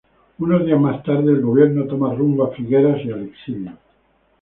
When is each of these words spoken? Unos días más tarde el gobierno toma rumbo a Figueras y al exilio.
Unos 0.39 0.65
días 0.65 0.79
más 0.79 1.03
tarde 1.03 1.31
el 1.31 1.41
gobierno 1.43 1.85
toma 1.85 2.15
rumbo 2.15 2.45
a 2.45 2.55
Figueras 2.55 3.05
y 3.05 3.11
al 3.11 3.21
exilio. 3.25 3.73